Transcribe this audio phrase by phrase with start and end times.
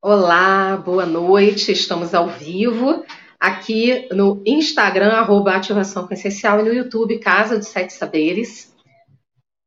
[0.00, 1.72] Olá, boa noite.
[1.72, 3.04] Estamos ao vivo
[3.38, 8.72] aqui no Instagram, arroba Ativação Essencial, e no YouTube, Casa dos Sete Saberes.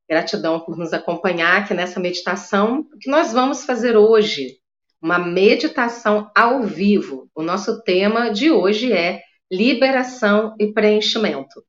[0.10, 2.88] Gratidão por nos acompanhar aqui nessa meditação.
[2.94, 4.56] O que nós vamos fazer hoje?
[5.02, 7.30] Uma meditação ao vivo.
[7.36, 9.20] O nosso tema de hoje é
[9.52, 11.62] liberação e preenchimento.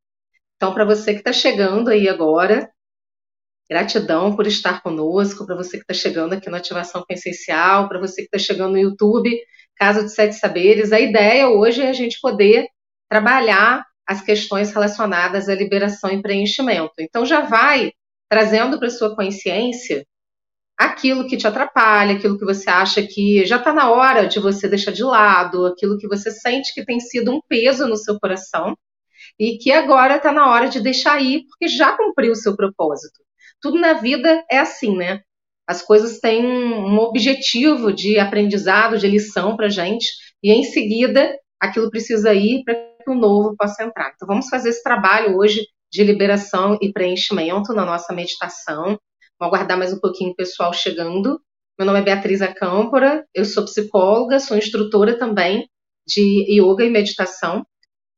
[0.55, 2.72] Então, para você que está chegando aí agora,
[3.71, 8.23] Gratidão por estar conosco, para você que está chegando aqui no Ativação Essencial, para você
[8.23, 9.31] que está chegando no YouTube,
[9.77, 10.93] Casa de Sete Saberes.
[10.93, 12.67] A ideia hoje é a gente poder
[13.09, 16.93] trabalhar as questões relacionadas à liberação e preenchimento.
[16.99, 17.93] Então já vai
[18.29, 20.05] trazendo para sua consciência
[20.77, 24.69] aquilo que te atrapalha, aquilo que você acha que já está na hora de você
[24.69, 28.77] deixar de lado, aquilo que você sente que tem sido um peso no seu coração
[29.39, 33.23] e que agora está na hora de deixar ir, porque já cumpriu o seu propósito
[33.63, 35.23] tudo na vida é assim, né?
[35.67, 40.07] As coisas têm um objetivo de aprendizado, de lição para gente,
[40.43, 44.13] e em seguida aquilo precisa ir para que o novo possa entrar.
[44.15, 48.99] Então vamos fazer esse trabalho hoje de liberação e preenchimento na nossa meditação.
[49.39, 51.41] Vou aguardar mais um pouquinho o pessoal chegando.
[51.79, 55.69] Meu nome é Beatriz Acâmpora, eu sou psicóloga, sou instrutora também
[56.07, 57.65] de yoga e meditação.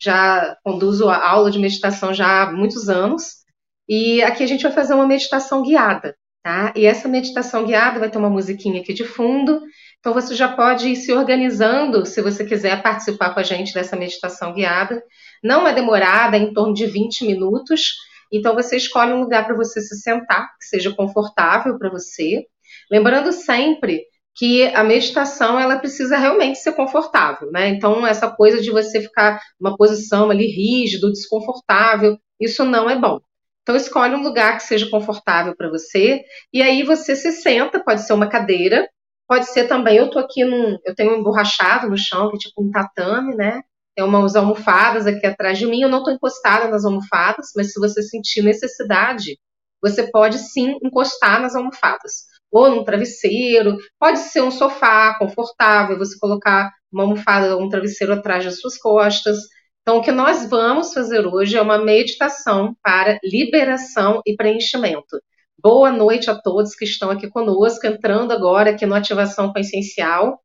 [0.01, 3.44] Já conduzo a aula de meditação já há muitos anos
[3.89, 6.73] e aqui a gente vai fazer uma meditação guiada, tá?
[6.77, 9.61] E essa meditação guiada vai ter uma musiquinha aqui de fundo.
[9.99, 13.97] Então você já pode ir se organizando se você quiser participar com a gente dessa
[13.97, 15.03] meditação guiada.
[15.43, 17.95] Não é demorada, é em torno de 20 minutos.
[18.33, 22.45] Então você escolhe um lugar para você se sentar, que seja confortável para você.
[22.91, 24.03] Lembrando sempre
[24.37, 27.69] que a meditação ela precisa realmente ser confortável, né?
[27.69, 33.21] Então essa coisa de você ficar numa posição ali rígido, desconfortável, isso não é bom.
[33.65, 38.03] Então escolhe um lugar que seja confortável para você e aí você se senta, pode
[38.07, 38.87] ser uma cadeira,
[39.27, 42.39] pode ser também, eu tô aqui num, eu tenho um emborrachado no chão, que é
[42.41, 43.63] tipo um tatame, né?
[43.97, 47.81] Tem umas almofadas aqui atrás de mim, eu não estou encostada nas almofadas, mas se
[47.81, 49.39] você sentir necessidade,
[49.81, 52.25] você pode sim encostar nas almofadas.
[52.53, 58.13] Ou num travesseiro, pode ser um sofá confortável, você colocar uma almofada ou um travesseiro
[58.13, 59.39] atrás das suas costas.
[59.87, 65.21] Então, o que nós vamos fazer hoje é uma meditação para liberação e preenchimento.
[65.59, 70.41] Boa noite a todos que estão aqui conosco, entrando agora aqui no Ativação com Essencial.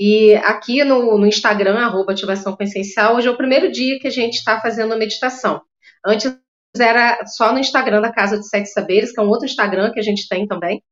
[0.00, 4.06] E aqui no, no Instagram, arroba Ativação com Essencial, hoje é o primeiro dia que
[4.06, 5.60] a gente está fazendo a meditação.
[6.02, 6.34] Antes
[6.74, 10.00] era só no Instagram da Casa de Sete Saberes, que é um outro Instagram que
[10.00, 10.82] a gente tem também.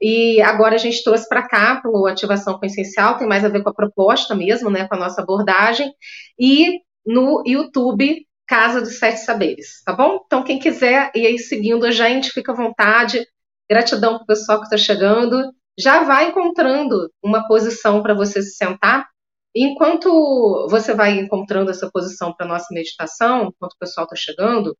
[0.00, 3.48] E agora a gente trouxe para cá, para o Ativação com Essencial, tem mais a
[3.48, 5.92] ver com a proposta mesmo, né, com a nossa abordagem.
[6.38, 10.20] E no YouTube Casa dos Sete Saberes, tá bom?
[10.26, 13.26] Então, quem quiser ir aí seguindo a gente, fica à vontade.
[13.70, 15.52] Gratidão para o pessoal que está chegando.
[15.78, 19.08] Já vai encontrando uma posição para você se sentar.
[19.54, 24.76] Enquanto você vai encontrando essa posição para nossa meditação, enquanto o pessoal está chegando,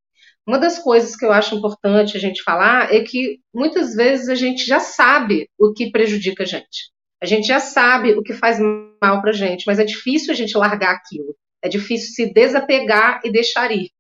[0.47, 4.35] uma das coisas que eu acho importante a gente falar é que muitas vezes a
[4.35, 6.91] gente já sabe o que prejudica a gente.
[7.23, 10.59] A gente já sabe o que faz mal para gente, mas é difícil a gente
[10.59, 11.37] largar aquilo.
[11.63, 13.91] É difícil se desapegar e deixar ir.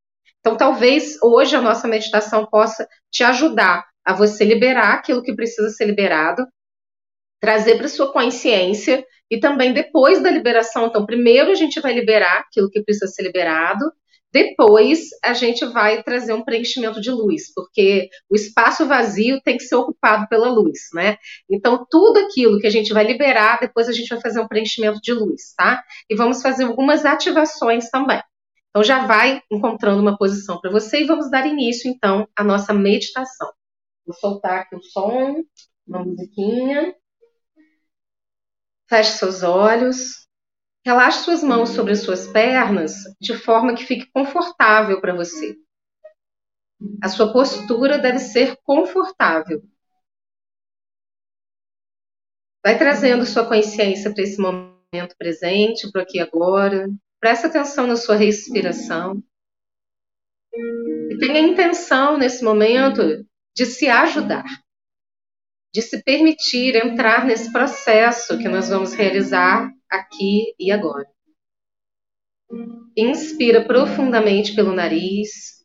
[0.40, 5.70] Então, talvez hoje a nossa meditação possa te ajudar a você liberar aquilo que precisa
[5.70, 6.44] ser liberado,
[7.40, 10.86] trazer para sua consciência e também depois da liberação.
[10.86, 13.84] Então, primeiro a gente vai liberar aquilo que precisa ser liberado,
[14.32, 19.64] depois a gente vai trazer um preenchimento de luz, porque o espaço vazio tem que
[19.64, 21.18] ser ocupado pela luz, né?
[21.50, 25.00] Então, tudo aquilo que a gente vai liberar, depois a gente vai fazer um preenchimento
[25.02, 25.84] de luz, tá?
[26.08, 28.22] E vamos fazer algumas ativações também.
[28.70, 32.72] Então, já vai encontrando uma posição para você e vamos dar início, então, à nossa
[32.72, 33.52] meditação.
[34.06, 35.44] Vou soltar aqui o som,
[35.86, 36.94] uma musiquinha.
[38.88, 40.26] Feche seus olhos.
[40.84, 45.56] Relaxe suas mãos sobre as suas pernas de forma que fique confortável para você.
[47.00, 49.62] A sua postura deve ser confortável.
[52.64, 56.88] Vai trazendo sua consciência para esse momento presente, para aqui agora.
[57.20, 59.22] Presta atenção na sua respiração.
[60.54, 63.24] E tenha a intenção nesse momento
[63.54, 64.44] de se ajudar,
[65.72, 71.06] de se permitir entrar nesse processo que nós vamos realizar aqui e agora.
[72.96, 75.62] Inspira profundamente pelo nariz.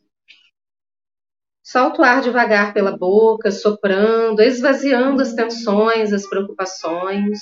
[1.64, 7.40] Solta o ar devagar pela boca, soprando, esvaziando as tensões, as preocupações.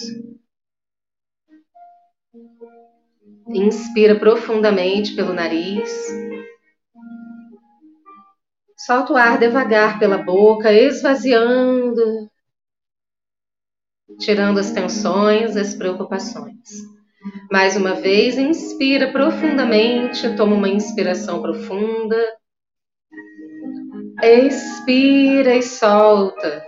[3.48, 5.92] Inspira profundamente pelo nariz.
[8.78, 12.30] Solta o ar devagar pela boca, esvaziando,
[14.20, 16.70] tirando as tensões, as preocupações.
[17.52, 22.18] Mais uma vez, inspira profundamente, toma uma inspiração profunda.
[24.22, 26.64] Expira e solta.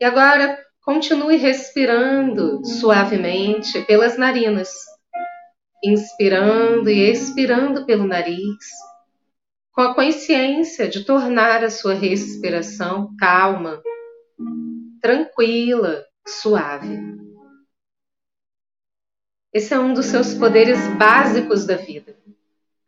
[0.00, 4.70] E agora continue respirando suavemente pelas narinas,
[5.84, 8.64] inspirando e expirando pelo nariz,
[9.78, 13.80] com a consciência de tornar a sua respiração calma,
[15.00, 16.98] tranquila, suave.
[19.52, 22.16] Esse é um dos seus poderes básicos da vida.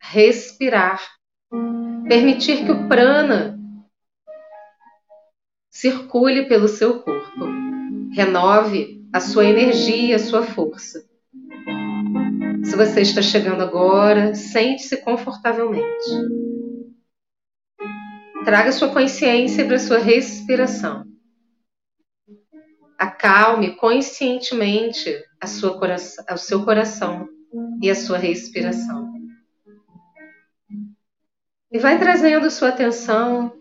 [0.01, 1.01] Respirar.
[2.09, 3.57] Permitir que o prana
[5.69, 7.45] circule pelo seu corpo.
[8.13, 11.07] Renove a sua energia, a sua força.
[12.65, 16.41] Se você está chegando agora, sente-se confortavelmente.
[18.43, 21.05] Traga sua consciência para sua respiração.
[22.97, 27.27] Acalme conscientemente a sua coração, o seu coração
[27.81, 29.11] e a sua respiração.
[31.71, 33.53] E vai trazendo sua atenção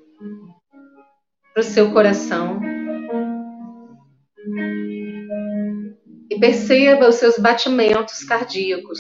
[1.52, 2.60] para o seu coração.
[6.30, 8.98] E perceba os seus batimentos cardíacos.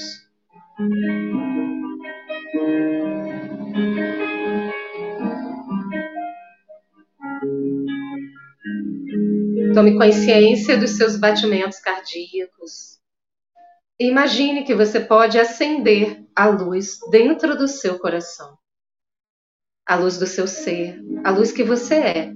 [9.80, 13.00] Tome consciência dos seus batimentos cardíacos.
[13.98, 18.58] E imagine que você pode acender a luz dentro do seu coração.
[19.86, 22.34] A luz do seu ser, a luz que você é.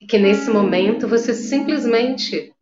[0.00, 2.54] E que nesse momento você simplesmente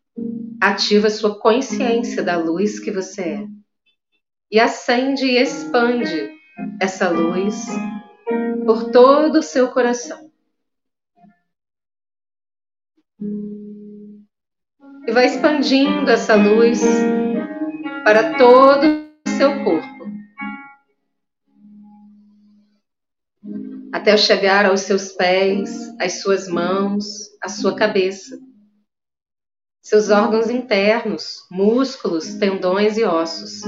[0.58, 3.46] ativa sua consciência da luz que você é.
[4.50, 6.32] E acende e expande
[6.80, 7.66] essa luz
[8.64, 10.31] por todo o seu coração.
[15.06, 16.80] E vai expandindo essa luz
[18.04, 18.84] para todo
[19.26, 19.92] o seu corpo.
[23.92, 27.04] Até chegar aos seus pés, às suas mãos,
[27.42, 28.38] à sua cabeça.
[29.82, 33.62] Seus órgãos internos, músculos, tendões e ossos.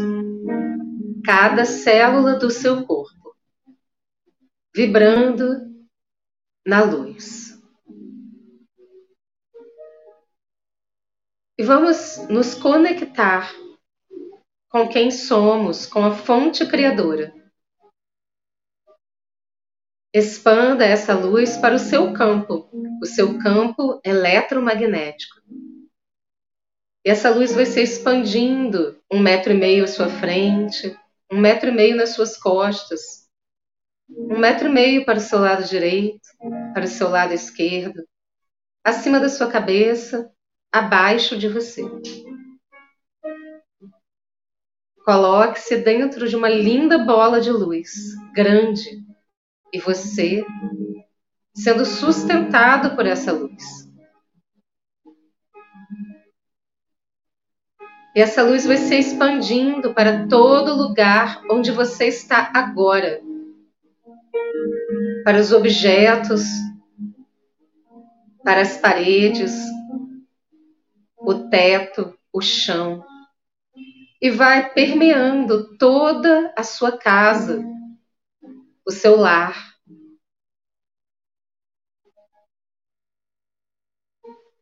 [1.25, 3.35] Cada célula do seu corpo.
[4.75, 5.75] Vibrando
[6.67, 7.54] na luz.
[11.57, 13.55] E vamos nos conectar
[14.69, 17.33] com quem somos, com a fonte criadora.
[20.13, 22.69] Expanda essa luz para o seu campo,
[23.01, 25.41] o seu campo eletromagnético.
[27.07, 30.99] E essa luz vai se expandindo um metro e meio à sua frente,
[31.31, 33.29] um metro e meio nas suas costas,
[34.09, 36.29] um metro e meio para o seu lado direito,
[36.73, 38.05] para o seu lado esquerdo,
[38.85, 40.34] acima da sua cabeça
[40.75, 41.89] abaixo de você.
[45.05, 47.93] Coloque-se dentro de uma linda bola de luz,
[48.35, 49.05] grande,
[49.73, 50.45] e você
[51.55, 53.89] sendo sustentado por essa luz.
[58.17, 63.21] E essa luz vai se expandindo para todo lugar onde você está agora.
[65.23, 66.43] Para os objetos,
[68.43, 69.53] para as paredes,
[71.25, 73.05] o teto, o chão,
[74.21, 77.63] e vai permeando toda a sua casa,
[78.87, 79.75] o seu lar.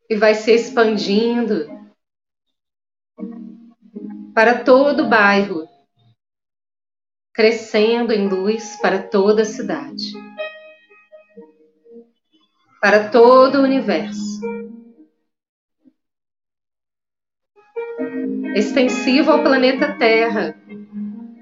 [0.09, 1.67] E vai se expandindo
[4.35, 5.67] para todo o bairro,
[7.33, 10.13] crescendo em luz para toda a cidade,
[12.81, 14.41] para todo o universo.
[18.55, 20.55] Extensivo ao planeta Terra,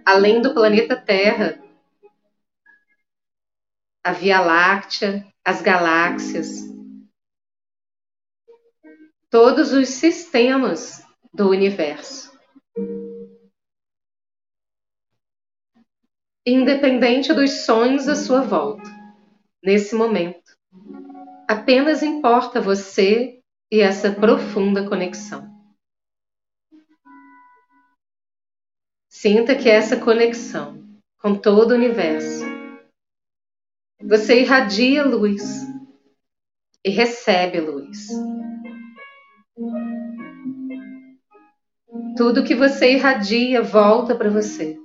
[0.06, 1.60] além do planeta Terra,
[4.04, 6.62] a Via Láctea, as galáxias,
[9.28, 12.30] todos os sistemas do universo.
[16.46, 18.88] Independente dos sonhos à sua volta,
[19.62, 20.56] nesse momento,
[21.48, 23.40] apenas importa você
[23.70, 25.49] e essa profunda conexão.
[29.20, 30.82] Sinta que essa conexão
[31.18, 32.42] com todo o universo.
[34.02, 35.42] Você irradia luz
[36.82, 38.08] e recebe luz.
[42.16, 44.78] Tudo que você irradia volta para você.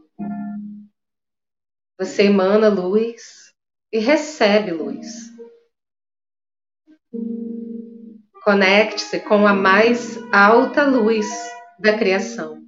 [1.97, 3.53] Você emana luz
[3.89, 5.31] e recebe luz.
[8.43, 11.25] Conecte-se com a mais alta luz
[11.79, 12.64] da criação,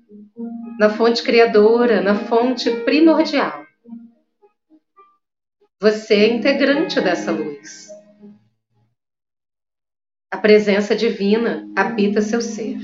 [0.78, 3.66] na fonte criadora, na fonte primordial.
[5.82, 7.88] Você é integrante dessa luz.
[10.30, 12.78] A presença divina habita seu ser.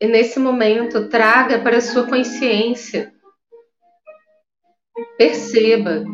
[0.00, 3.12] E nesse momento, traga para sua consciência.
[5.16, 6.04] Perceba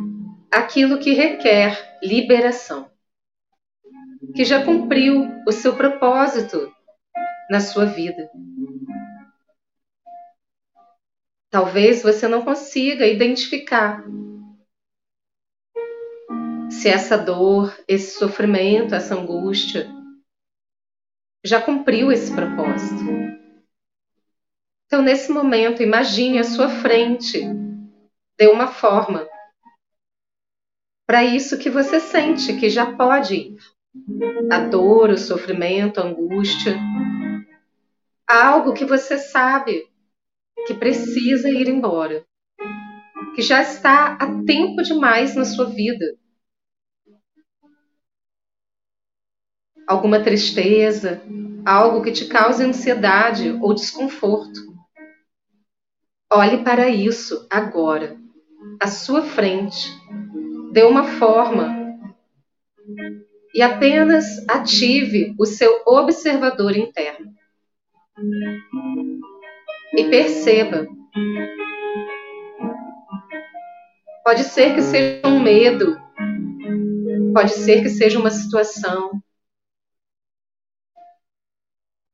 [0.50, 2.89] aquilo que requer liberação,
[4.34, 6.72] que já cumpriu o seu propósito
[7.50, 8.30] na sua vida.
[11.50, 14.04] Talvez você não consiga identificar
[16.70, 19.88] se essa dor, esse sofrimento, essa angústia
[21.44, 23.04] já cumpriu esse propósito.
[24.86, 27.40] Então, nesse momento, imagine à sua frente,
[28.38, 29.28] dê uma forma
[31.06, 33.79] para isso que você sente que já pode ir.
[34.50, 36.78] A dor, o sofrimento, a angústia.
[38.26, 39.88] Algo que você sabe
[40.66, 42.24] que precisa ir embora,
[43.34, 46.16] que já está há tempo demais na sua vida.
[49.88, 51.20] Alguma tristeza,
[51.64, 54.70] algo que te cause ansiedade ou desconforto.
[56.32, 58.16] Olhe para isso agora,
[58.80, 59.88] à sua frente.
[60.72, 61.80] Dê uma forma
[63.54, 67.34] e apenas ative o seu observador interno
[69.96, 70.86] e perceba.
[74.24, 75.96] Pode ser que seja um medo,
[77.32, 79.20] pode ser que seja uma situação.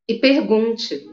[0.08, 1.04] E pergunte: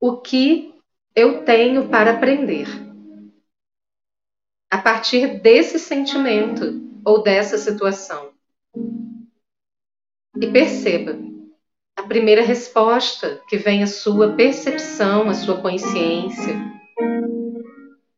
[0.00, 0.74] o que
[1.14, 2.66] eu tenho para aprender?
[4.70, 8.32] A partir desse sentimento ou dessa situação.
[10.40, 11.16] E perceba
[11.96, 16.54] a primeira resposta que vem à sua percepção, à sua consciência,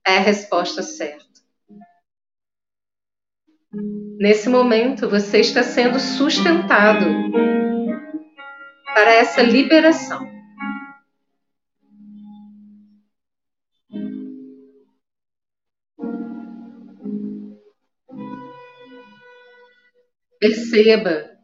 [0.06, 1.26] é a resposta certa.
[4.18, 7.04] Nesse momento, você está sendo sustentado
[8.94, 10.37] para essa liberação.
[20.40, 21.36] Perceba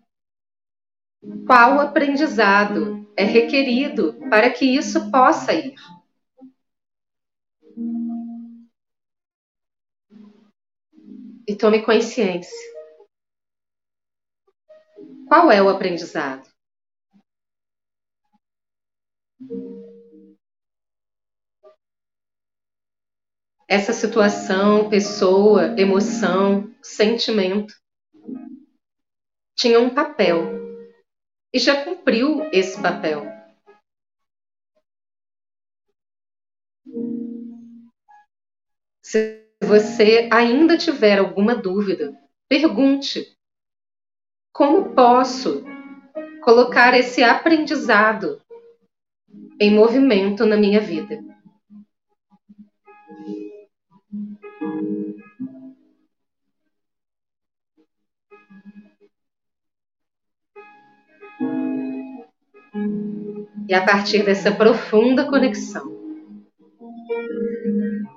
[1.47, 5.75] qual aprendizado é requerido para que isso possa ir?
[11.47, 12.75] E tome consciência.
[15.29, 16.49] Qual é o aprendizado?
[23.67, 27.75] Essa situação, pessoa, emoção, sentimento
[29.55, 30.43] tinha um papel
[31.53, 33.25] e já cumpriu esse papel.
[39.03, 42.13] Se você ainda tiver alguma dúvida,
[42.49, 43.37] pergunte:
[44.53, 45.65] como posso
[46.43, 48.43] colocar esse aprendizado
[49.61, 51.34] em movimento na minha vida?
[63.67, 65.95] E a partir dessa profunda conexão,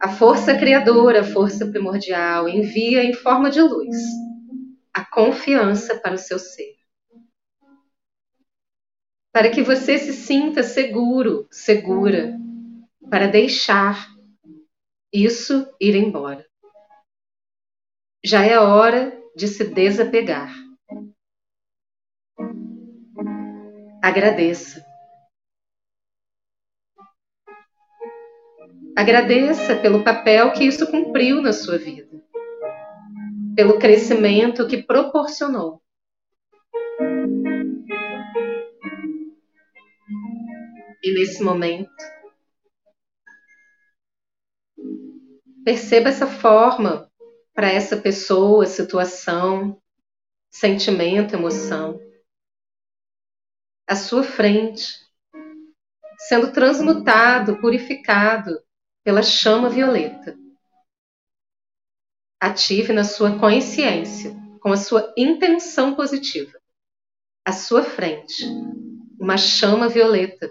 [0.01, 3.95] a força criadora, a força primordial, envia em forma de luz
[4.93, 6.75] a confiança para o seu ser.
[9.31, 12.37] Para que você se sinta seguro, segura,
[13.09, 14.07] para deixar
[15.13, 16.45] isso ir embora.
[18.23, 20.51] Já é hora de se desapegar.
[24.01, 24.86] Agradeça
[28.97, 32.19] Agradeça pelo papel que isso cumpriu na sua vida,
[33.55, 35.83] pelo crescimento que proporcionou.
[41.03, 41.91] E nesse momento,
[45.63, 47.07] perceba essa forma
[47.53, 49.79] para essa pessoa, situação,
[50.49, 51.99] sentimento, emoção,
[53.87, 54.87] à sua frente,
[56.17, 58.65] sendo transmutado, purificado
[59.07, 60.37] pela chama violeta.
[62.41, 66.59] Ative na sua consciência, com a sua intenção positiva,
[67.45, 68.43] à sua frente,
[69.17, 70.49] uma chama violeta,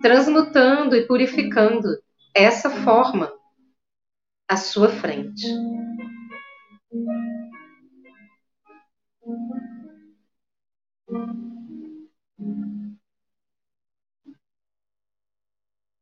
[0.00, 1.88] transmutando e purificando
[2.32, 3.36] essa forma
[4.48, 5.44] à sua frente.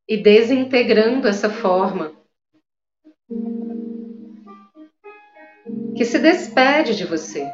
[0.09, 2.13] E desintegrando essa forma,
[5.97, 7.49] que se despede de você.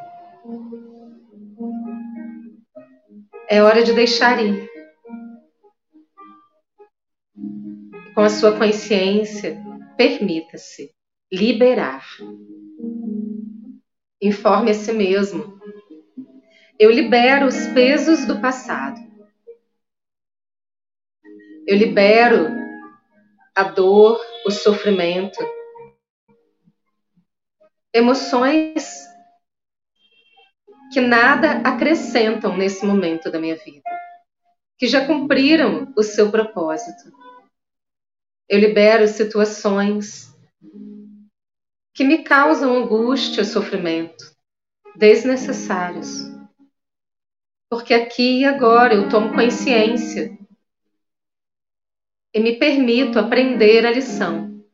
[3.48, 4.68] É hora de deixar ir.
[8.14, 9.60] Com a sua consciência,
[9.96, 10.90] permita-se
[11.32, 12.04] liberar.
[14.20, 15.60] Informe a si mesmo.
[16.78, 19.09] Eu libero os pesos do passado.
[21.70, 22.48] Eu libero
[23.54, 25.38] a dor, o sofrimento,
[27.94, 29.06] emoções
[30.92, 33.88] que nada acrescentam nesse momento da minha vida,
[34.76, 37.16] que já cumpriram o seu propósito.
[38.48, 40.34] Eu libero situações
[41.94, 44.24] que me causam angústia, sofrimento,
[44.96, 46.28] desnecessários.
[47.70, 50.36] Porque aqui e agora eu tomo consciência
[52.32, 54.64] e me permito aprender a lição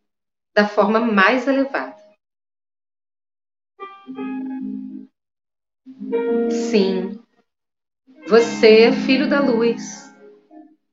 [0.54, 1.96] da forma mais elevada.
[6.50, 7.18] Sim,
[8.28, 10.12] você é filho da luz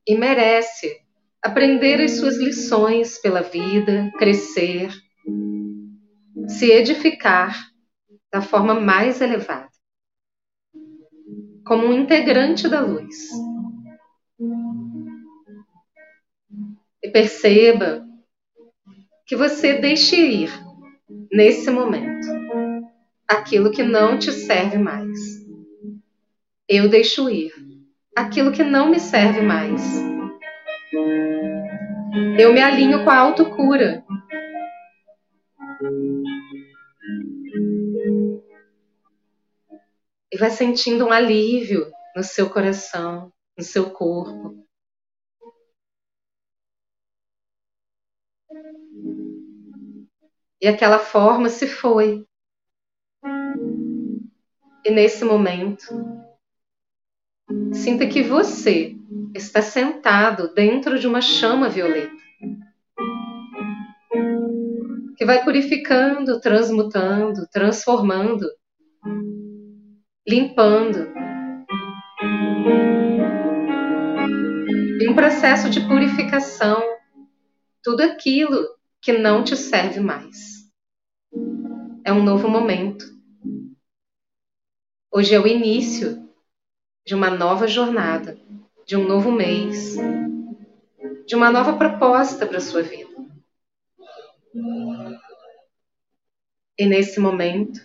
[0.06, 1.00] e merece
[1.42, 4.90] aprender as suas lições pela vida, crescer,
[6.48, 7.54] se edificar
[8.32, 9.68] da forma mais elevada,
[11.66, 13.30] como um integrante da luz.
[17.14, 18.04] Perceba
[19.24, 20.50] que você deixe ir,
[21.30, 22.26] nesse momento,
[23.28, 25.16] aquilo que não te serve mais.
[26.68, 27.52] Eu deixo ir
[28.16, 29.80] aquilo que não me serve mais.
[32.36, 34.04] Eu me alinho com a autocura.
[40.32, 41.86] E vai sentindo um alívio
[42.16, 44.43] no seu coração, no seu corpo.
[50.64, 52.24] E aquela forma se foi.
[54.82, 55.84] E nesse momento,
[57.70, 58.96] sinta que você
[59.34, 62.16] está sentado dentro de uma chama violeta
[65.18, 68.46] que vai purificando, transmutando, transformando,
[70.26, 71.12] limpando.
[75.10, 76.82] Um processo de purificação,
[77.82, 78.66] tudo aquilo
[79.02, 80.53] que não te serve mais.
[82.04, 83.14] É um novo momento
[85.16, 86.28] Hoje é o início
[87.06, 88.36] de uma nova jornada,
[88.84, 89.94] de um novo mês,
[91.24, 93.14] de uma nova proposta para a sua vida.
[96.76, 97.80] E nesse momento,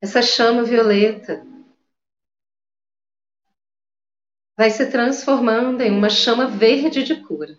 [0.00, 1.46] essa chama violeta
[4.56, 7.58] vai se transformando em uma chama verde de cura.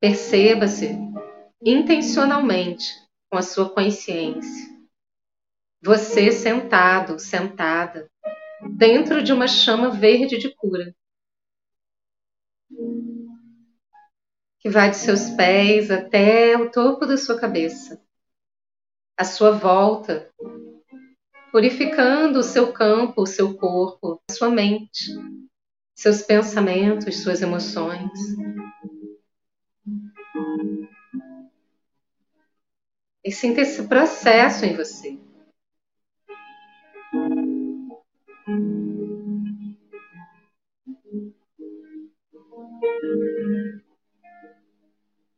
[0.00, 0.98] Perceba-se
[1.62, 2.94] intencionalmente
[3.30, 4.70] com a sua consciência.
[5.82, 8.10] Você sentado, sentada,
[8.76, 10.94] dentro de uma chama verde de cura.
[14.58, 18.02] Que vai de seus pés até o topo da sua cabeça,
[19.18, 20.30] a sua volta,
[21.52, 25.10] purificando o seu campo, o seu corpo, a sua mente,
[25.94, 28.10] seus pensamentos, suas emoções.
[33.24, 35.18] E sinta esse processo em você.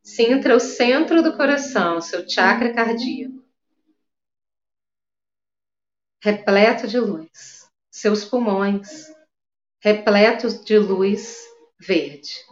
[0.03, 3.43] Sinta o centro do coração, seu chakra cardíaco,
[6.23, 9.11] repleto de luz, seus pulmões
[9.83, 11.45] repletos de luz
[11.81, 12.52] verde.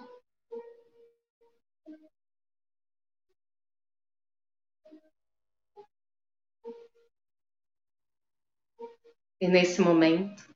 [9.40, 10.50] E nesse momento,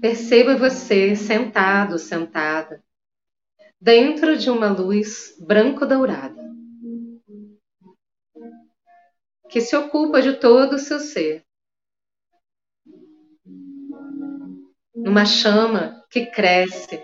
[0.00, 2.82] perceba você sentado, sentada,
[3.80, 6.42] dentro de uma luz branco-dourada,
[9.48, 11.44] que se ocupa de todo o seu ser.
[14.92, 17.00] Numa chama que cresce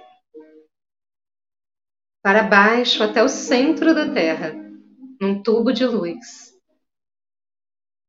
[2.21, 4.55] para baixo até o centro da Terra,
[5.21, 6.48] num tubo de luz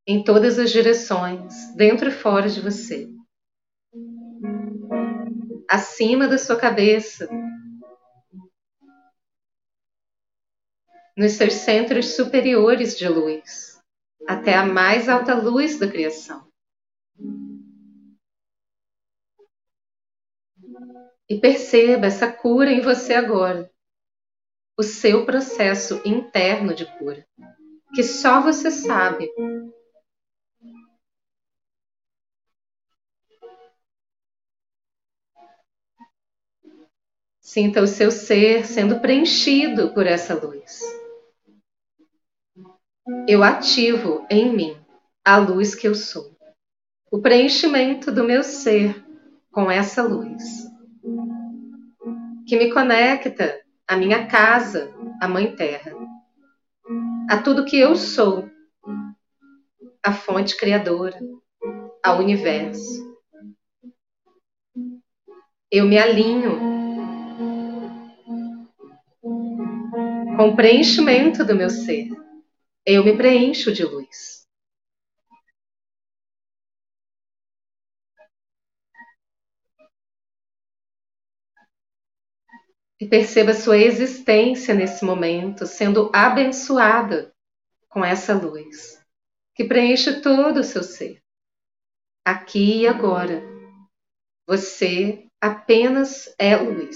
[0.09, 3.07] em todas as direções, dentro e fora de você.
[5.69, 7.29] acima da sua cabeça,
[11.15, 13.79] nos seus centros superiores de luz,
[14.27, 16.49] até a mais alta luz da criação.
[21.29, 23.71] E perceba essa cura em você agora,
[24.75, 27.23] o seu processo interno de cura,
[27.93, 29.31] que só você sabe
[37.49, 40.81] Sinta o seu ser sendo preenchido por essa luz.
[43.27, 44.77] Eu ativo em mim
[45.25, 46.37] a luz que eu sou,
[47.11, 49.03] o preenchimento do meu ser
[49.51, 50.43] com essa luz,
[52.47, 55.91] que me conecta à minha casa, à Mãe Terra,
[57.27, 58.47] a tudo que eu sou,
[60.03, 61.19] a fonte criadora,
[62.03, 63.09] ao universo.
[65.71, 66.68] Eu me alinho
[70.39, 72.07] com o preenchimento do meu ser.
[72.85, 74.47] Eu me preencho de luz.
[82.97, 87.35] E perceba sua existência nesse momento sendo abençoada
[87.89, 88.97] com essa luz
[89.53, 91.21] que preenche todo o seu ser.
[92.23, 93.43] Aqui e agora,
[94.47, 96.95] você apenas é luz.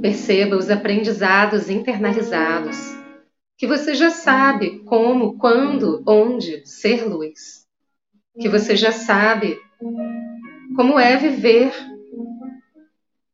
[0.00, 2.76] Perceba os aprendizados internalizados,
[3.56, 7.66] que você já sabe como, quando, onde ser luz,
[8.40, 9.58] que você já sabe
[10.76, 11.72] como é viver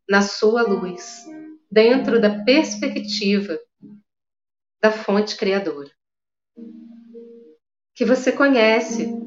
[0.08, 1.26] na sua luz,
[1.70, 3.58] dentro da perspectiva
[4.80, 5.90] da fonte criadora,
[7.94, 9.21] que você conhece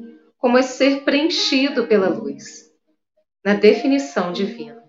[0.46, 2.72] como é ser preenchido pela luz,
[3.44, 4.80] na definição divina.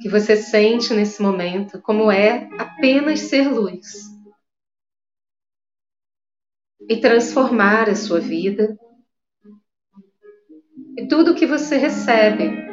[0.00, 3.84] Que você sente nesse momento como é apenas ser luz
[6.88, 8.78] e transformar a sua vida
[10.96, 12.64] e tudo que você recebe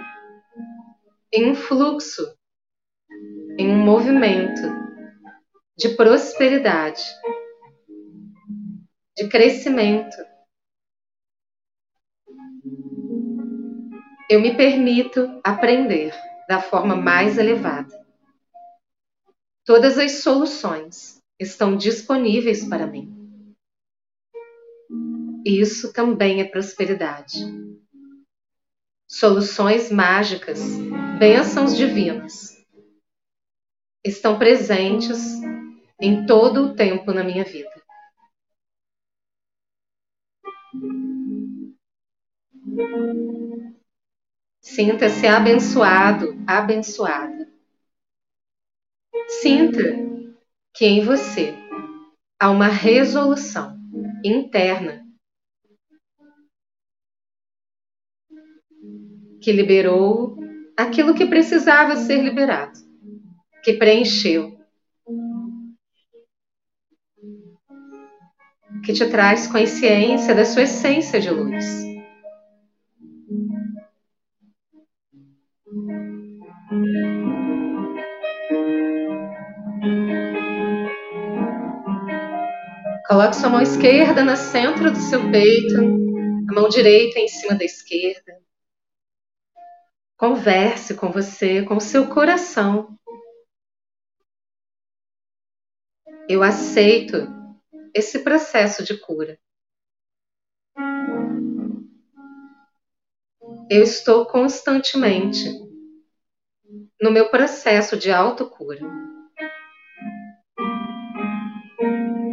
[1.34, 2.22] em um fluxo,
[3.58, 4.62] em um movimento
[5.76, 7.04] de prosperidade
[9.16, 10.18] de crescimento.
[14.30, 16.14] Eu me permito aprender
[16.48, 18.06] da forma mais elevada.
[19.64, 23.56] Todas as soluções estão disponíveis para mim.
[25.46, 27.40] Isso também é prosperidade.
[29.08, 30.60] Soluções mágicas,
[31.20, 32.56] bênçãos divinas,
[34.04, 35.20] estão presentes
[36.02, 37.75] em todo o tempo na minha vida.
[44.62, 47.50] Sinta-se abençoado, abençoada.
[49.42, 49.82] Sinta
[50.74, 51.56] que em você
[52.40, 53.78] há uma resolução
[54.24, 55.06] interna
[59.42, 60.38] que liberou
[60.76, 62.78] aquilo que precisava ser liberado,
[63.64, 64.55] que preencheu
[68.86, 71.66] que te traz consciência da sua essência de luz.
[83.08, 85.80] Coloque sua mão esquerda no centro do seu peito,
[86.50, 88.40] a mão direita em cima da esquerda.
[90.16, 92.96] Converse com você, com o seu coração.
[96.30, 97.45] Eu aceito
[97.96, 99.40] esse processo de cura.
[103.70, 105.50] Eu estou constantemente
[107.02, 108.82] no meu processo de autocura.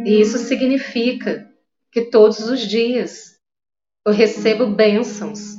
[0.05, 1.49] E isso significa
[1.89, 3.39] que todos os dias
[4.05, 5.55] eu recebo bênçãos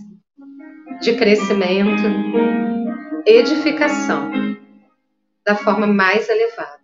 [1.00, 2.02] de crescimento,
[3.24, 4.30] edificação
[5.46, 6.83] da forma mais elevada.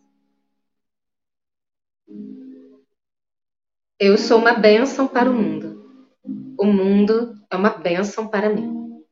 [4.03, 6.25] Eu sou uma bênção para o mundo.
[6.59, 9.05] O mundo é uma bênção para mim.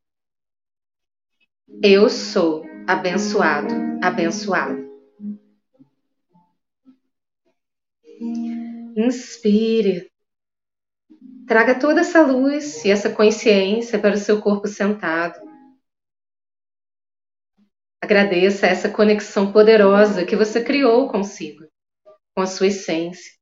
[1.83, 3.69] Eu sou abençoado,
[4.03, 4.89] abençoado.
[8.97, 10.11] Inspire.
[11.47, 15.39] Traga toda essa luz e essa consciência para o seu corpo sentado.
[18.01, 21.67] Agradeça essa conexão poderosa que você criou consigo,
[22.35, 23.37] com a sua essência.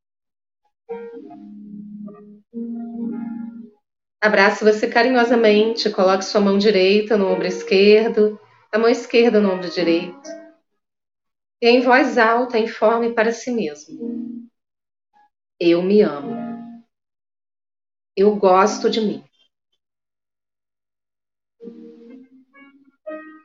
[4.26, 8.40] Abrace você carinhosamente, coloque sua mão direita no ombro esquerdo,
[8.72, 10.28] a mão esquerda no ombro direito.
[11.62, 14.50] E em voz alta informe para si mesmo:
[15.60, 16.36] Eu me amo.
[18.16, 19.24] Eu gosto de mim.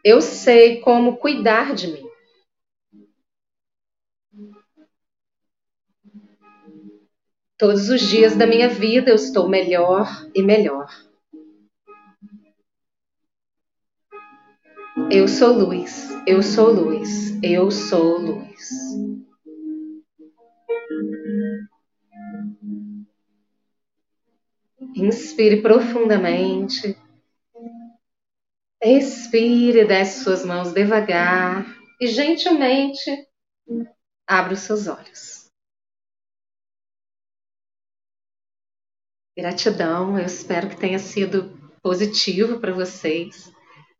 [0.04, 2.11] Eu sei como cuidar de mim.
[7.62, 10.90] Todos os dias da minha vida eu estou melhor e melhor.
[15.12, 18.68] Eu sou luz, eu sou luz, eu sou luz.
[24.96, 26.98] Inspire profundamente.
[28.82, 31.64] Expire, desce suas mãos devagar
[32.02, 33.28] e gentilmente
[34.26, 35.41] abra os seus olhos.
[39.42, 41.52] Gratidão, eu espero que tenha sido
[41.82, 43.52] positivo para vocês.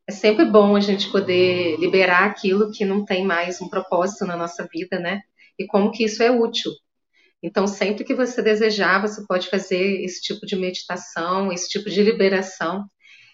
[0.08, 4.38] É sempre bom a gente poder liberar aquilo que não tem mais um propósito na
[4.38, 5.22] nossa vida, né?
[5.58, 6.72] E como que isso é útil
[7.44, 12.04] então, sempre que você desejar, você pode fazer esse tipo de meditação, esse tipo de
[12.04, 12.86] liberação.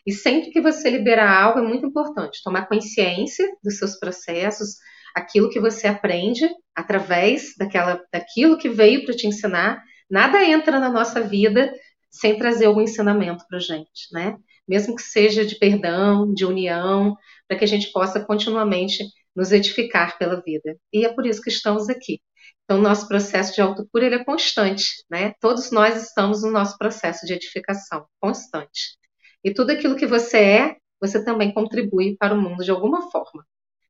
[0.06, 4.78] E sempre que você liberar algo, é muito importante tomar consciência dos seus processos,
[5.14, 9.84] aquilo que você aprende através daquela, daquilo que veio para te ensinar.
[10.10, 11.70] Nada entra na nossa vida
[12.10, 14.38] sem trazer algum ensinamento para gente, né?
[14.68, 17.16] Mesmo que seja de perdão, de união,
[17.48, 20.78] para que a gente possa continuamente nos edificar pela vida.
[20.92, 22.20] E é por isso que estamos aqui.
[22.64, 25.34] Então, nosso processo de autocura ele é constante, né?
[25.40, 28.98] Todos nós estamos no nosso processo de edificação constante.
[29.44, 33.46] E tudo aquilo que você é, você também contribui para o mundo de alguma forma.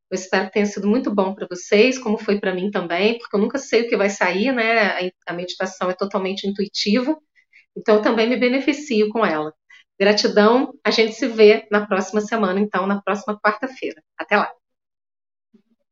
[0.09, 3.35] Eu espero que tenha sido muito bom para vocês, como foi para mim também, porque
[3.35, 5.09] eu nunca sei o que vai sair, né?
[5.27, 7.17] A meditação é totalmente intuitiva,
[7.77, 9.53] então eu também me beneficio com ela.
[9.99, 14.01] Gratidão, a gente se vê na próxima semana, então, na próxima quarta-feira.
[14.17, 14.51] Até lá!